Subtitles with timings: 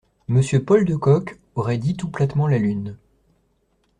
[0.27, 2.97] Monsieur Paul de Kock aurait dit tout platement la lune…